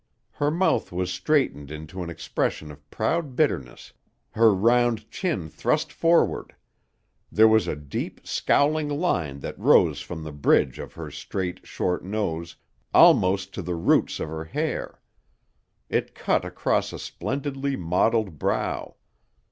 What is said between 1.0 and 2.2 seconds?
straightened into an